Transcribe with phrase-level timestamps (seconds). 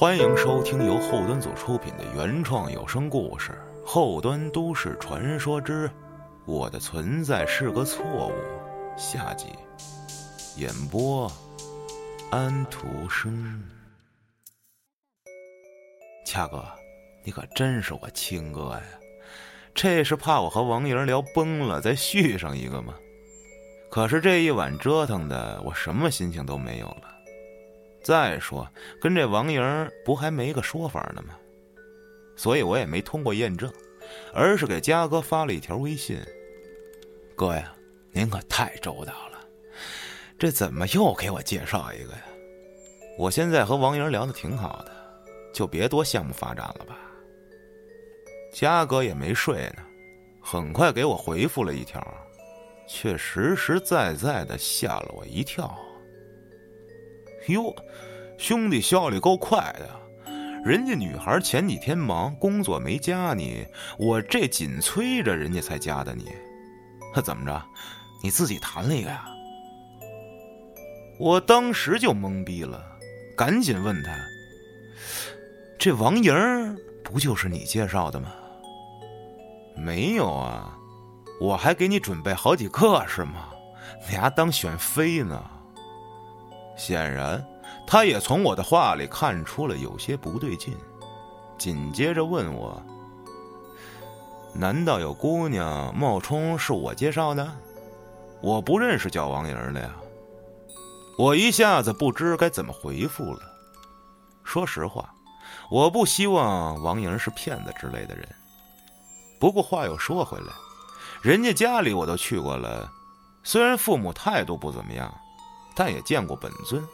[0.00, 3.52] 欢迎收听由后端组出品的原创有声故事
[3.86, 5.90] 《后端都市传说之
[6.46, 8.32] 我的存在是个错误》
[8.98, 9.48] 下集，
[10.56, 11.30] 演播
[12.30, 13.62] 安徒生。
[16.24, 16.64] 恰哥，
[17.22, 18.82] 你可真是我亲哥呀！
[19.74, 22.94] 这是怕我和王莹聊崩了，再续上一个吗？
[23.90, 27.19] 可是这一晚折腾的，我什么心情都没有了。
[28.02, 28.66] 再说，
[29.00, 31.36] 跟这王莹不还没个说法呢吗？
[32.36, 33.70] 所以我也没通过验证，
[34.32, 36.18] 而是给嘉哥发了一条微信
[37.36, 37.74] ：“哥呀，
[38.12, 39.38] 您可太周到了，
[40.38, 42.24] 这怎么又给我介绍一个呀？
[43.18, 44.92] 我现在和王莹聊的挺好的，
[45.52, 46.96] 就别多项目发展了吧。”
[48.52, 49.82] 嘉哥也没睡呢，
[50.40, 52.02] 很快给我回复了一条，
[52.88, 55.78] 却实实在在的吓了我一跳。
[57.50, 57.74] 哟，
[58.38, 59.88] 兄弟效率够快的，
[60.64, 63.66] 人家女孩前几天忙工作没加你，
[63.98, 66.26] 我这紧催着人家才加的你，
[67.22, 67.62] 怎么着？
[68.22, 69.24] 你自己谈了一个呀？
[71.18, 72.82] 我当时就懵逼了，
[73.36, 74.10] 赶紧问他
[75.78, 78.32] ：“这王莹不就是你介绍的吗？”
[79.76, 80.76] 没有啊，
[81.40, 83.48] 我还给你准备好几个是吗？
[84.08, 85.42] 你还当选妃呢？
[86.80, 87.44] 显然，
[87.86, 90.74] 他也从我的话里看出了有些不对劲，
[91.58, 92.82] 紧接着问我
[94.56, 97.46] ：“难道有姑娘冒充是我介绍的？
[98.40, 99.94] 我不认识叫王莹的呀！”
[101.18, 103.40] 我一下子不知该怎么回复了。
[104.42, 105.12] 说实话，
[105.70, 108.26] 我不希望王莹是骗子之类的人。
[109.38, 110.46] 不过话又说回来，
[111.20, 112.90] 人家家里我都去过了，
[113.44, 115.14] 虽然父母态度不怎么样。
[115.74, 116.86] 但也见过本尊，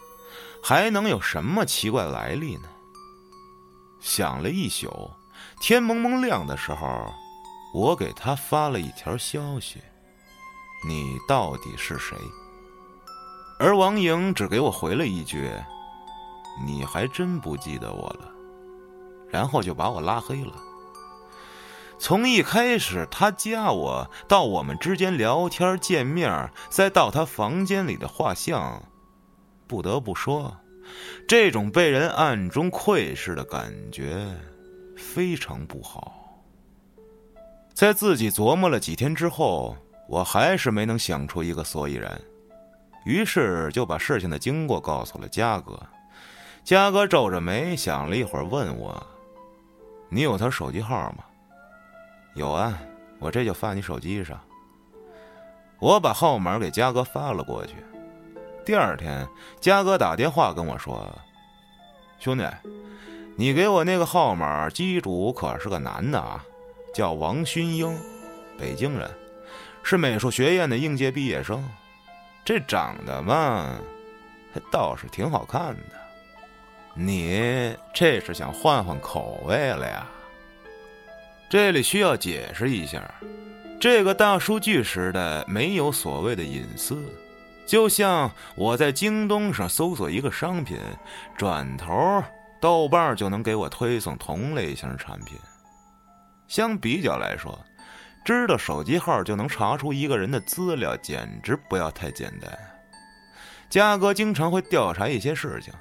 [0.62, 2.68] 还能有什么奇怪来历呢？
[4.00, 5.10] 想了一宿，
[5.60, 7.12] 天蒙蒙亮的时候，
[7.74, 9.80] 我给他发了一条消息
[10.86, 12.16] ：“你到底是谁？”
[13.58, 15.50] 而王莹只给我回了一句
[16.64, 18.30] ：“你还真不记得我了。”
[19.28, 20.52] 然后就把我拉黑了。
[21.98, 28.82] 从一开始他加我，到我们之间聊天见面，再到他房间里的画像，
[29.66, 30.54] 不得不说，
[31.26, 34.26] 这种被人暗中窥视的感觉
[34.96, 36.42] 非常不好。
[37.72, 39.76] 在自己琢磨了几天之后，
[40.08, 42.20] 我还是没能想出一个所以然，
[43.04, 45.80] 于是就把事情的经过告诉了嘉哥。
[46.62, 49.06] 嘉哥皱着眉想了一会儿，问我
[50.10, 51.24] ：“你有他手机号吗？”
[52.36, 52.78] 有啊，
[53.18, 54.38] 我这就发你手机上。
[55.78, 57.76] 我把号码给嘉哥发了过去。
[58.62, 59.26] 第二天，
[59.58, 61.10] 嘉哥打电话跟我说
[62.20, 62.46] ：“兄弟，
[63.36, 66.44] 你给我那个号码机主可是个男的啊，
[66.92, 67.98] 叫王勋英，
[68.58, 69.10] 北京人，
[69.82, 71.66] 是美术学院的应届毕业生。
[72.44, 73.78] 这长得嘛，
[74.70, 75.82] 倒是挺好看的。
[76.92, 80.06] 你这是想换换口味了呀？”
[81.48, 83.08] 这里需要解释一下，
[83.80, 87.08] 这个大数据时代没有所谓的隐私，
[87.64, 90.76] 就像我在京东上搜索一个商品，
[91.36, 92.22] 转头
[92.60, 95.38] 豆瓣就能给我推送同类型产品。
[96.48, 97.56] 相比较来说，
[98.24, 102.50] 知道手机号就能查出一个人的资料，简直不要太简单。
[103.70, 105.72] 嘉哥经常会调查一些事情，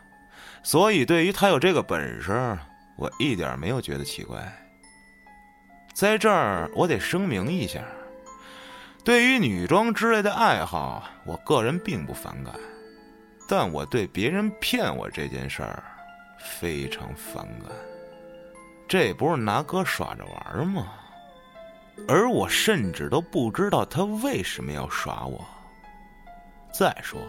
[0.62, 2.56] 所以对于他有这个本事，
[2.98, 4.62] 我一点没有觉得奇怪。
[5.96, 7.82] 在这儿，我得声明一下，
[9.06, 12.54] 对于女装之类的爱好，我个人并不反感，
[13.48, 15.82] 但我对别人骗我这件事儿
[16.38, 17.72] 非常反感。
[18.90, 20.92] 这不是拿哥耍着玩吗？
[22.10, 25.48] 而我甚至都不知道他为什么要耍我。
[26.74, 27.22] 再说，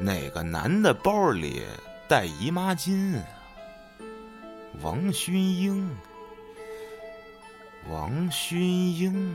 [0.00, 1.60] 哪个男的包里
[2.08, 3.22] 带姨妈巾啊？
[4.80, 5.94] 王勋英。
[7.90, 9.34] 王勋英，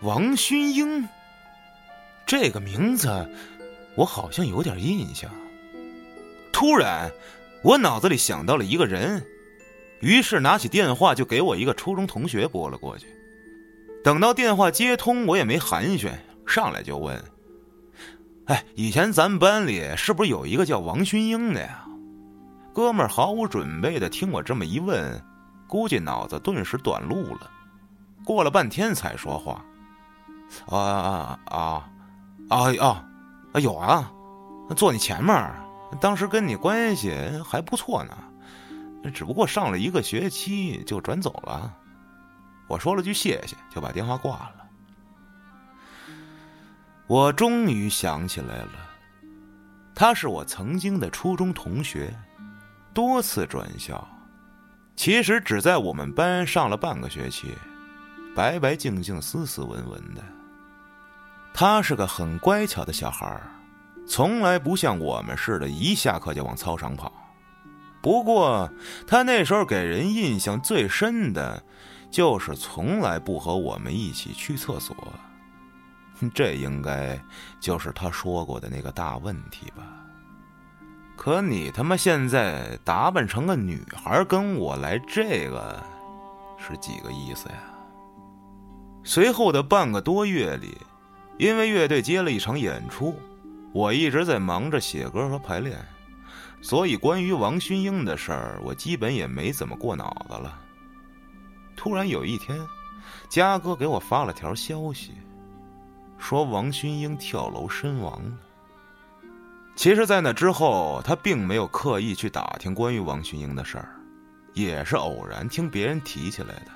[0.00, 1.08] 王勋英，
[2.26, 3.08] 这个名字
[3.96, 5.30] 我好像有点印象。
[6.52, 7.08] 突然，
[7.62, 9.24] 我脑子里想到了一个人，
[10.00, 13.06] 于是拿起电话就给我一个初中同学拨了过去。
[14.02, 16.10] 等到电话接通，我也没寒暄，
[16.48, 17.16] 上来就问
[18.46, 21.86] ：“哎，以前咱们班里是不是有一个叫王勋英的呀？”
[22.74, 25.24] 哥们儿毫无准备的听我这么一问。
[25.66, 27.50] 估计脑子顿时短路了，
[28.24, 29.64] 过了半天才说话。
[30.68, 31.90] 啊啊啊
[32.48, 33.04] 啊
[33.52, 33.60] 啊！
[33.60, 34.12] 有啊，
[34.76, 35.52] 坐你前面，
[36.00, 37.12] 当时跟你关系
[37.44, 38.16] 还不错呢，
[39.12, 41.74] 只不过上了一个学期就转走了。
[42.68, 44.54] 我说了句谢谢，就把电话挂了。
[47.06, 48.72] 我终于想起来了，
[49.94, 52.14] 他是我曾经的初中同学，
[52.92, 54.06] 多次转校，
[54.96, 57.52] 其实只在我们班上了半个学期，
[58.34, 60.22] 白白净净、斯斯文文的。
[61.52, 63.50] 他是个很乖巧的小孩儿。
[64.06, 67.10] 从来不像我们似的，一下课就往操场跑。
[68.02, 68.70] 不过，
[69.06, 71.62] 他那时候给人印象最深的，
[72.10, 74.94] 就是从来不和我们一起去厕所。
[76.34, 77.18] 这应该
[77.58, 80.03] 就是他说过的那个大问题吧？
[81.16, 85.82] 可你他妈现在打扮成个女孩跟我来这个，
[86.58, 87.54] 是几个意思呀？
[89.04, 90.76] 随后的半个多月里，
[91.38, 93.14] 因为乐队接了一场演出。
[93.72, 95.78] 我一直在忙着写歌和排练，
[96.62, 100.60] 所以关于王勋英的事儿，我基本也没怎么过脑子了。
[101.76, 102.58] 突然有一天，
[103.28, 105.12] 嘉哥给我发了条消息，
[106.18, 108.32] 说王勋英跳楼身亡了。
[109.76, 113.88] 其实，在那之后，他并没有刻意去打听关于王勋英的事儿，
[114.52, 116.66] 也是偶然听别人提起来的，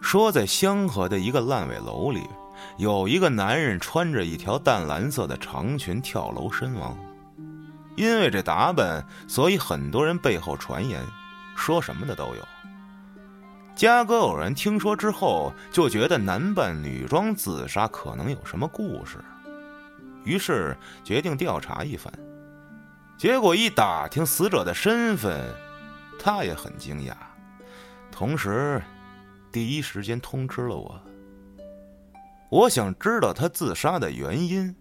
[0.00, 2.22] 说在香河的一个烂尾楼里。
[2.76, 6.94] 有一个男人穿着一条淡蓝色的长裙跳楼身亡，
[7.96, 11.02] 因为这打扮，所以很多人背后传言，
[11.56, 12.48] 说什么的都有。
[13.74, 19.24] 嘉哥偶然听说之后，就觉得男扮女装自杀可能有什么故事，
[20.24, 22.12] 于是决定调查一番。
[23.18, 25.46] 结果一打听死者的身份，
[26.18, 27.12] 他也很惊讶，
[28.10, 28.82] 同时
[29.52, 31.00] 第一时间通知了我。
[32.50, 34.74] 我想知道他自杀的原因，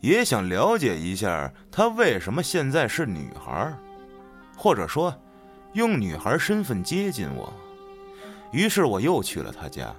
[0.00, 3.72] 也想了解一下他为什么现在是女孩，
[4.56, 5.14] 或者说，
[5.74, 7.52] 用女孩身份接近我。
[8.50, 9.94] 于是我又去了他家，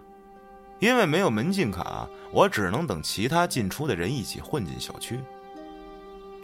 [0.80, 5.20] 因为没有门禁卡，我只能等其他进出的人一起混进小区。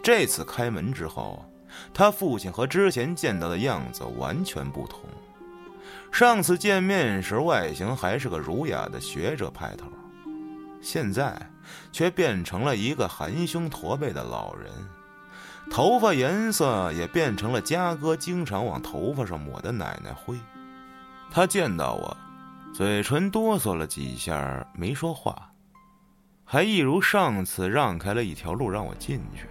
[0.02, 1.44] 这次开门之后，
[1.92, 5.00] 他父亲和之前见到的样子完全不同。
[6.12, 9.86] 上次见面时，外形还是个儒雅的学者派头。
[10.80, 11.50] 现在
[11.90, 14.70] 却变成了一个含胸驼背的老人，
[15.70, 20.38] 头发颜色也变成了嘉哥经常往头发上抹的奶奶灰。
[21.30, 22.16] 他见到我，
[22.76, 25.50] 嘴唇哆嗦了几下，没说话，
[26.44, 29.46] 还一如上次让开了一条路让我进去。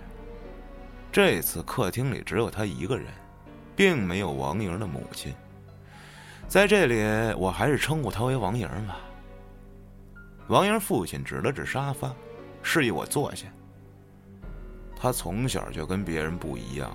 [1.12, 3.07] 这次客厅里只有他一个人，
[3.75, 5.33] 并没有王莹的母亲。
[6.48, 9.00] 在这里，我还是称呼他为王莹吧。
[10.48, 12.13] 王莹父亲指了指沙发，
[12.62, 13.48] 示意我坐下。
[14.95, 16.92] 他从小就跟别人不一样，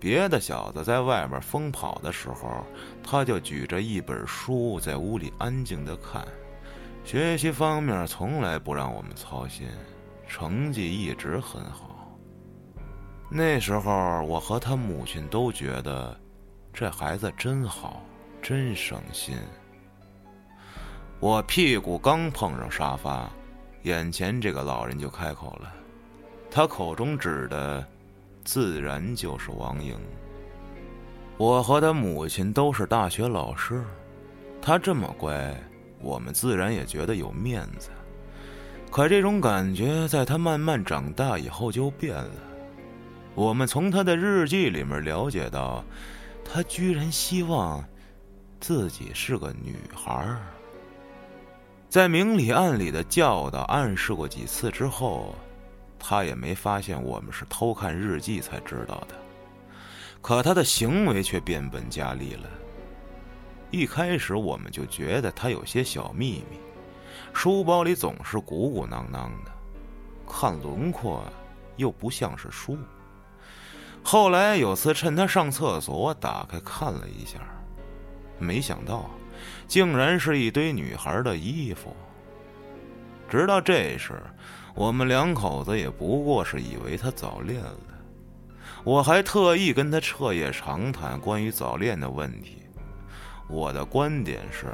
[0.00, 2.64] 别的小子在外面疯跑的时候，
[3.02, 6.26] 他就举着一本书在屋里安静的看，
[7.04, 9.66] 学习方面从来不让我们操心，
[10.26, 12.16] 成绩一直很好。
[13.30, 16.18] 那时候我和他母亲都觉得，
[16.72, 18.00] 这孩子真好，
[18.40, 19.36] 真省心。
[21.20, 23.28] 我屁股刚碰上沙发，
[23.82, 25.72] 眼前这个老人就开口了。
[26.50, 27.86] 他口中指的，
[28.50, 29.94] 自然就是王莹。
[31.36, 33.84] 我和他母亲都是大学老师，
[34.58, 35.54] 他这么乖，
[36.00, 37.90] 我们自然也觉得有面子。
[38.90, 42.30] 可这种感觉在他慢慢长大以后就变了。
[43.34, 45.84] 我们从他的日记里面了解到，
[46.42, 47.84] 他居然希望
[48.60, 50.34] 自己是个女孩。
[51.90, 55.34] 在明里暗里的教导、暗示过几次之后，
[55.98, 59.14] 他也没发现我们是偷看日记才知道的。
[60.20, 62.48] 可他的行为却变本加厉了。
[63.70, 66.58] 一开始我们就觉得他有些小秘密，
[67.32, 69.52] 书包里总是鼓鼓囊囊的，
[70.26, 71.24] 看轮廓
[71.76, 72.78] 又不像是书。
[74.02, 77.38] 后来有次趁他上厕所，我打开看了一下，
[78.38, 79.10] 没想到。
[79.68, 81.94] 竟然是一堆女孩的衣服。
[83.28, 84.20] 直到这时，
[84.78, 87.76] 我们两口子也不过是以为他早恋了。
[88.84, 92.58] 我还特意跟他彻夜长谈关于早恋的问题。
[93.48, 94.66] 我的观点是，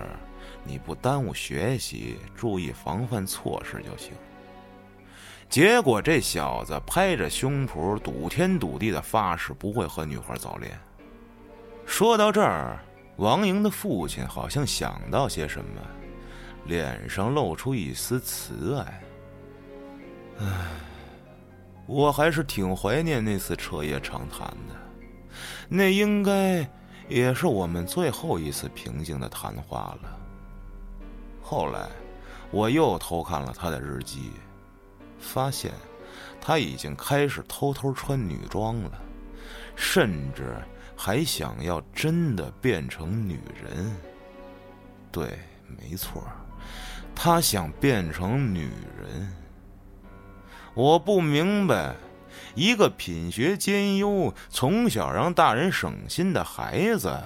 [0.62, 4.12] 你不耽误学习，注意防范措施就行。
[5.48, 10.78] 结果这小子拍着胸脯，赌天赌地的发誓不会和女孩早恋。
[11.86, 12.78] 说到这儿。
[13.16, 15.80] 王莹的父亲好像想到些什么，
[16.66, 19.00] 脸上露出一丝慈爱。
[20.40, 20.46] 唉，
[21.86, 24.74] 我还是挺怀念那次彻夜长谈的，
[25.68, 26.68] 那应该
[27.08, 30.18] 也是我们最后一次平静的谈话了。
[31.42, 31.88] 后来，
[32.50, 34.32] 我又偷看了他的日记，
[35.18, 35.72] 发现
[36.40, 38.90] 他已经开始偷偷穿女装了，
[39.76, 40.56] 甚至
[40.96, 43.94] 还想要真的变成女人。
[45.12, 45.38] 对，
[45.68, 46.24] 没错，
[47.14, 49.43] 他想变成女人。
[50.74, 51.94] 我不明白，
[52.56, 57.16] 一个品学兼优、从小让大人省心的孩子，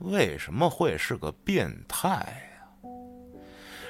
[0.00, 2.90] 为什么会是个变态呀？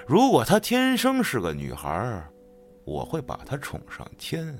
[0.06, 2.22] 如果她天生是个女孩，
[2.84, 4.56] 我会把她宠上天。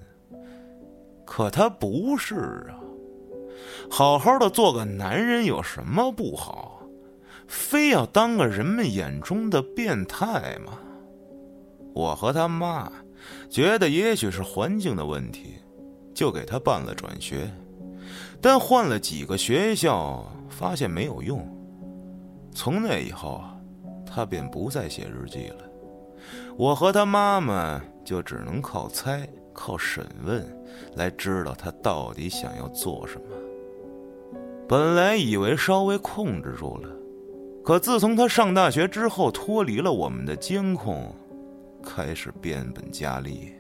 [1.25, 2.75] 可她不是啊，
[3.89, 6.83] 好好的做个男人有什么不好？
[7.47, 10.77] 非要当个人们眼中的变态吗？
[11.95, 12.91] 我和他妈。
[13.49, 15.57] 觉得也许是环境的问题，
[16.15, 17.51] 就给他办了转学，
[18.41, 21.47] 但换了几个学校，发现没有用。
[22.53, 23.57] 从那以后啊，
[24.05, 25.65] 他便不再写日记了。
[26.57, 30.45] 我和他妈妈就只能靠猜、靠审问
[30.95, 33.23] 来知道他到底想要做什么。
[34.69, 36.89] 本来以为稍微控制住了，
[37.65, 41.15] 可自从他上大学之后，脱离了我们的监控。
[41.83, 43.55] 开始变本加厉，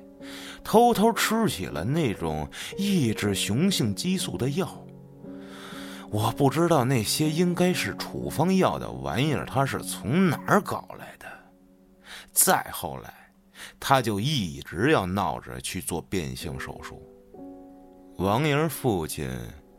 [0.63, 4.69] 偷偷吃起了那种抑制雄性激素的药。
[6.11, 11.27] 我不知道那些应该是处方药的玩意儿，他是从哪儿搞来的。
[12.33, 13.15] 再后来，
[13.79, 17.01] 他就一直要闹着去做变性手术。
[18.19, 19.31] 王莹父亲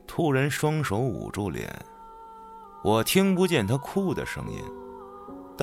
[0.08, 1.70] 突然双手捂住脸，
[2.84, 4.60] 我听不见他哭的声音。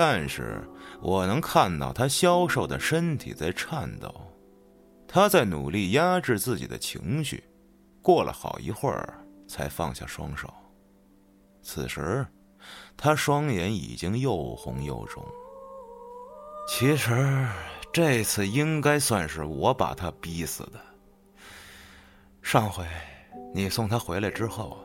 [0.00, 0.62] 但是
[1.00, 4.14] 我能看到他消瘦的身体在颤抖，
[5.08, 7.42] 他在努力压制自己的情绪，
[8.00, 10.54] 过了好一会儿才放下双手。
[11.62, 12.24] 此时，
[12.96, 15.20] 他双眼已经又红又肿。
[16.68, 17.44] 其实
[17.92, 20.80] 这次应该算是我把他逼死的。
[22.40, 22.86] 上回
[23.52, 24.78] 你送他回来之后，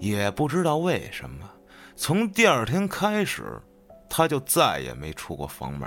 [0.00, 1.46] 也不知道为什么，
[1.94, 3.60] 从第二天开始。
[4.16, 5.86] 他就再也没出过房门，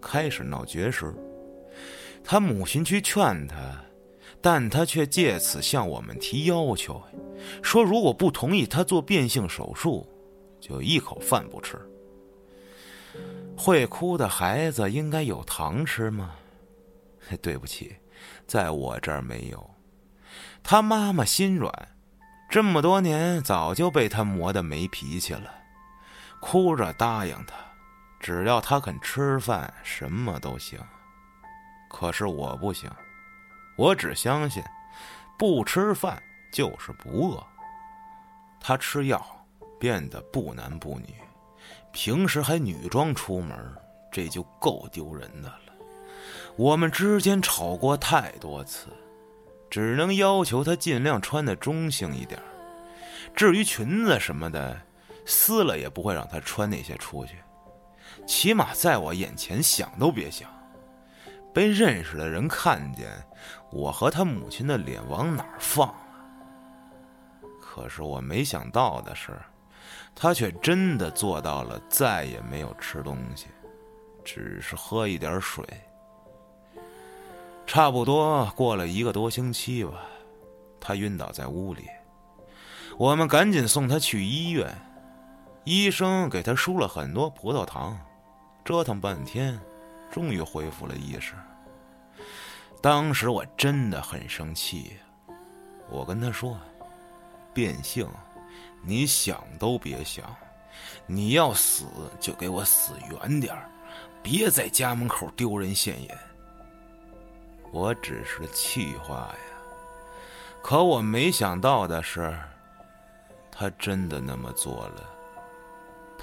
[0.00, 1.12] 开始闹绝食。
[2.22, 3.56] 他母亲去劝他，
[4.40, 7.02] 但他却借此向我们提要求，
[7.60, 10.06] 说如果不同意他做变性手术，
[10.60, 11.76] 就一口饭不吃。
[13.56, 16.36] 会哭的孩子应该有糖吃吗？
[17.42, 17.92] 对不起，
[18.46, 19.68] 在我这儿没有。
[20.62, 21.72] 他妈妈心软，
[22.48, 25.52] 这么多年早就被他磨得没脾气了。
[26.44, 27.54] 哭着答应他，
[28.18, 30.78] 只要他肯吃饭，什么都行。
[31.88, 32.90] 可是我不行，
[33.76, 34.60] 我只相信，
[35.38, 36.20] 不吃饭
[36.52, 37.46] 就是不饿。
[38.60, 39.24] 他吃药
[39.78, 41.14] 变得不男不女，
[41.92, 43.56] 平时还女装出门，
[44.10, 45.72] 这就够丢人的了。
[46.56, 48.88] 我们之间吵过太多次，
[49.70, 52.42] 只能要求他尽量穿的中性一点。
[53.32, 54.76] 至于裙子什么的。
[55.24, 57.36] 撕了也不会让他穿那些出去，
[58.26, 60.48] 起码在我眼前想都别想。
[61.54, 63.10] 被认识的人看见，
[63.70, 65.96] 我和他母亲的脸往哪儿放啊？
[67.60, 69.38] 可是我没想到的是，
[70.14, 73.48] 他却真的做到了，再也没有吃东西，
[74.24, 75.64] 只是喝一点水。
[77.66, 80.06] 差不多过了一个多星期吧，
[80.80, 81.86] 他晕倒在屋里，
[82.98, 84.74] 我们赶紧送他去医院。
[85.64, 87.96] 医生给他输了很多葡萄糖，
[88.64, 89.60] 折腾半天，
[90.10, 91.34] 终于恢复了意识。
[92.80, 94.96] 当时我真的很生气，
[95.88, 96.58] 我跟他说
[97.54, 98.08] ：“变性，
[98.82, 100.34] 你想都别想，
[101.06, 101.84] 你要死
[102.18, 103.70] 就给我死远点儿，
[104.20, 106.18] 别在家门口丢人现眼。”
[107.70, 109.38] 我只是气话呀，
[110.60, 112.36] 可我没想到的是，
[113.50, 115.08] 他真的那么做了。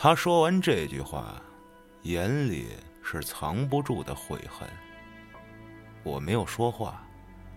[0.01, 1.35] 他说完这句话，
[2.03, 2.67] 眼里
[3.03, 4.65] 是藏不住的悔恨。
[6.03, 7.05] 我没有说话，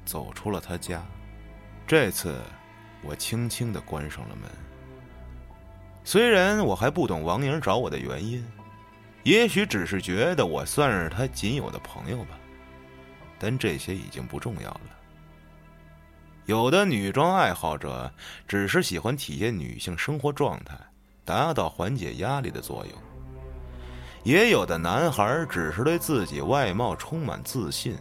[0.04, 1.06] 走出了他家。
[1.86, 2.42] 这次，
[3.00, 4.50] 我轻轻的关上了门。
[6.02, 8.44] 虽然我还不懂王莹找我的原因，
[9.22, 12.36] 也许只是觉得我算是他仅有的朋友吧，
[13.38, 14.80] 但这些已经不重要了。
[16.46, 18.12] 有的女装爱好者
[18.48, 20.76] 只是喜欢体验女性生活状态。
[21.24, 22.94] 达到缓解压力的作用。
[24.22, 27.96] 也有的男孩只是对自己外貌充满自信，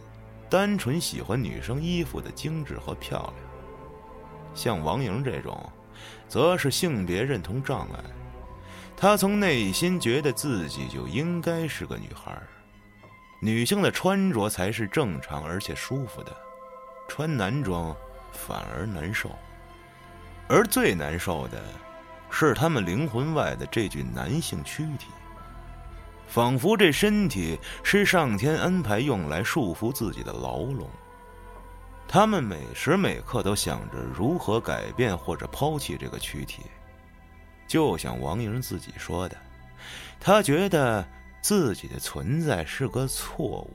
[0.48, 3.34] 单纯喜欢女生衣服的精致和漂亮。
[4.54, 5.68] 像王莹这种，
[6.28, 8.04] 则是性别认同障碍。
[8.96, 12.40] 她从内心觉得自己就应该是个女孩
[13.40, 16.30] 女性的穿着才是正常而且舒服的，
[17.08, 17.96] 穿男装
[18.30, 19.28] 反而难受。
[20.48, 21.60] 而最难受的，
[22.34, 25.08] 是他们灵魂外的这具男性躯体，
[26.26, 30.88] 仿佛这身体是上天安排用来束缚自己的牢笼。
[32.08, 36.62] 他们每时每刻都想着如何改变或者抛弃这个躯体，
[37.66, 39.36] 就像王莹自己说的，
[40.18, 41.06] 他觉得
[41.42, 43.70] 自己的存在是个错误，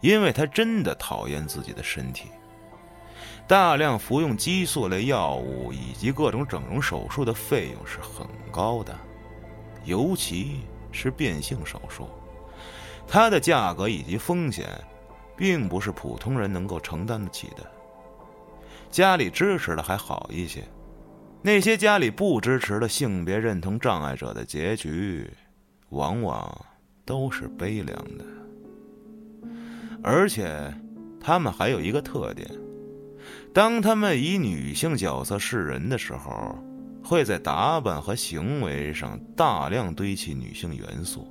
[0.00, 2.30] 因为他真的讨厌自己的身体。
[3.50, 8.96] 大量服用激素类药物以及各种整容手术的费用是很高的，
[9.84, 10.60] 尤其
[10.92, 12.06] 是变性手术，
[13.08, 14.68] 它的价格以及风险，
[15.36, 17.68] 并不是普通人能够承担得起的。
[18.88, 20.62] 家里支持的还好一些，
[21.42, 25.28] 那些家里不支持的性别认同障碍者的结局，
[25.88, 26.56] 往往
[27.04, 28.24] 都是悲凉的。
[30.04, 30.72] 而且，
[31.20, 32.48] 他们还有一个特点。
[33.52, 36.56] 当他们以女性角色示人的时候，
[37.02, 41.26] 会在打扮和行为上大量堆砌女性元素，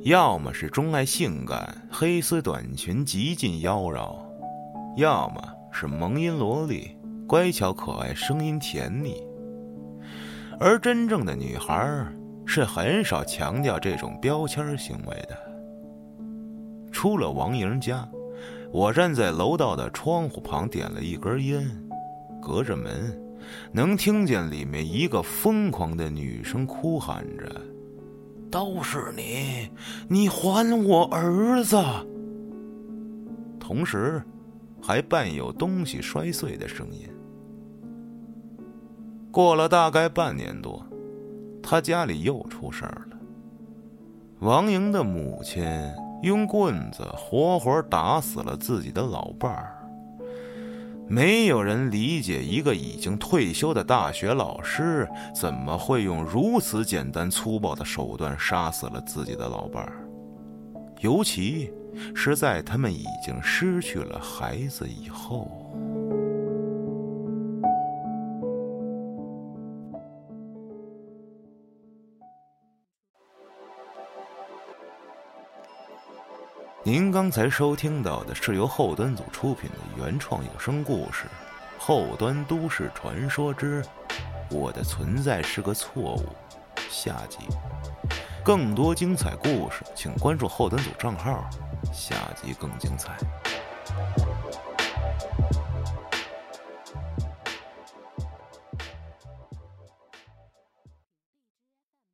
[0.00, 4.16] 要么是钟爱性感、黑丝短裙、极尽妖娆，
[4.96, 9.22] 要么是萌音萝莉、乖巧可爱、声音甜腻。
[10.58, 12.06] 而真正的女孩
[12.46, 15.38] 是很少强调这种标签行为的，
[16.90, 18.08] 出了王莹家。
[18.70, 21.66] 我站在楼道的窗户旁，点了一根烟，
[22.40, 23.18] 隔着门，
[23.72, 27.50] 能听见里面一个疯狂的女生哭喊着
[28.50, 29.70] ：“都是你，
[30.06, 31.76] 你还我儿子！”
[33.58, 34.22] 同时，
[34.82, 37.08] 还伴有东西摔碎的声音。
[39.30, 40.84] 过了大概半年多，
[41.62, 43.16] 他家里又出事儿了。
[44.40, 45.64] 王莹的母亲。
[46.22, 49.74] 用棍子活活打死了自己的老伴儿。
[51.10, 60.06] 没有人理解一个已经退休的大学老师怎么会用如此简单粗暴的手段杀死了自己的老伴儿，
[61.00, 61.72] 尤其
[62.14, 65.50] 是在他们已经失去了孩子以后。
[76.90, 81.24] 您刚才收听到的是由后端组出品的原创有声故事
[81.78, 83.84] 《后端都市传说之
[84.50, 86.24] 我的存在是个错误》
[86.88, 87.40] 下集。
[88.42, 91.44] 更多精彩故事，请关注后端组账号，
[91.92, 93.18] 下集更精彩。